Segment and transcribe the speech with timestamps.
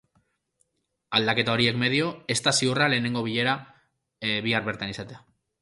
[1.19, 3.55] Aldaketa horiek medio, ez da ziurra lehenengo bilera
[4.49, 5.25] bihar bertan izatea.